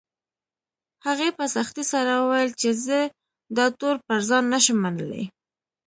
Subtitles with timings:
[1.05, 2.99] هغې په سختۍ سره وويل چې زه
[3.57, 5.23] دا تور پر ځان نه شم منلی